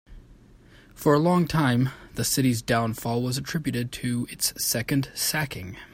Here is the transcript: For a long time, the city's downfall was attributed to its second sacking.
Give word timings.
For 0.95 1.13
a 1.13 1.19
long 1.19 1.45
time, 1.47 1.89
the 2.15 2.25
city's 2.25 2.63
downfall 2.63 3.21
was 3.21 3.37
attributed 3.37 3.91
to 3.91 4.27
its 4.31 4.51
second 4.59 5.11
sacking. 5.13 5.77